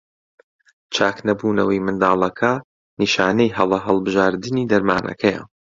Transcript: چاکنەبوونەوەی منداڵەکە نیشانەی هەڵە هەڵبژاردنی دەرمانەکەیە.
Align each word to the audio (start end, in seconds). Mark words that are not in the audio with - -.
چاکنەبوونەوەی 0.95 1.83
منداڵەکە 1.85 2.51
نیشانەی 3.01 3.55
هەڵە 3.57 3.79
هەڵبژاردنی 3.85 4.69
دەرمانەکەیە. 4.71 5.41